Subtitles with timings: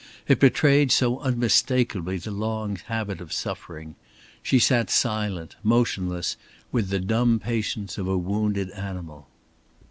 [0.27, 3.93] It betrayed so unmistakably the long habit of suffering.
[4.41, 6.37] She sat silent, motionless,
[6.71, 9.27] with the dumb patience of a wounded animal.